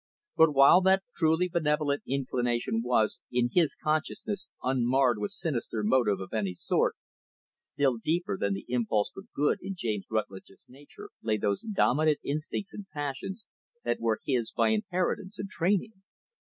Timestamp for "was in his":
2.83-3.75